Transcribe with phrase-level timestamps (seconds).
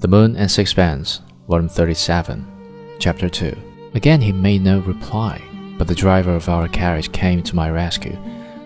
[0.00, 2.46] The Moon and Sixpence, Volume 37,
[3.00, 3.56] Chapter 2.
[3.94, 5.42] Again he made no reply,
[5.76, 8.16] but the driver of our carriage came to my rescue,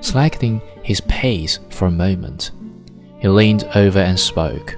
[0.02, 2.50] slackening his pace for a moment.
[3.18, 4.76] He leaned over and spoke.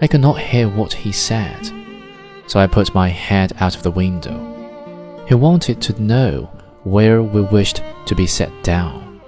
[0.00, 1.68] I could not hear what he said,
[2.46, 5.24] so I put my head out of the window.
[5.26, 6.44] He wanted to know
[6.84, 9.20] where we wished to be set down.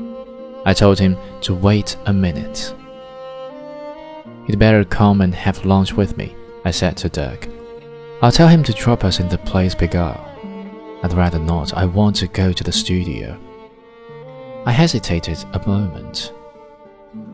[0.65, 2.73] I told him to wait a minute.
[4.47, 7.49] He'd better come and have lunch with me, I said to Dirk.
[8.23, 10.19] I'll tell him to drop us in the place Pigalle.
[11.03, 11.75] I'd rather not.
[11.75, 13.39] I want to go to the studio.
[14.65, 16.33] I hesitated a moment.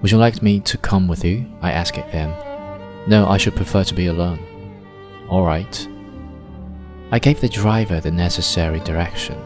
[0.02, 1.46] Would you like me to come with you?
[1.62, 2.34] I asked them.
[3.08, 4.40] No, I should prefer to be alone.
[5.28, 5.88] All right.
[7.12, 9.36] I gave the driver the necessary direction,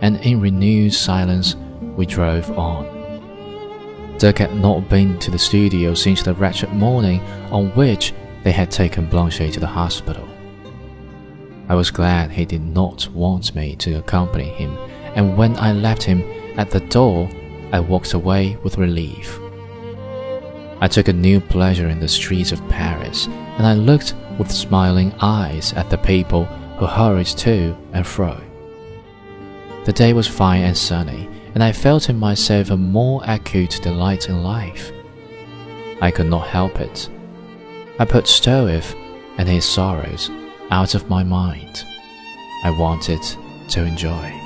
[0.00, 1.56] and in renewed silence
[1.96, 4.14] we drove on.
[4.18, 8.70] Dirk had not been to the studio since the wretched morning on which they had
[8.70, 10.28] taken Blanche to the hospital.
[11.68, 14.76] I was glad he did not want me to accompany him,
[15.16, 16.22] and when I left him
[16.58, 17.28] at the door,
[17.72, 19.40] I walked away with relief.
[20.80, 25.14] I took a new pleasure in the streets of Paris, and I looked with smiling
[25.20, 26.44] eyes at the people
[26.78, 28.38] who hurried to and fro.
[29.86, 34.28] The day was fine and sunny, and I felt in myself a more acute delight
[34.28, 34.92] in life.
[36.02, 37.08] I could not help it.
[37.96, 38.94] I put Stroeve
[39.38, 40.28] and his sorrows
[40.70, 41.84] out of my mind.
[42.64, 43.20] I wanted
[43.68, 44.43] to enjoy.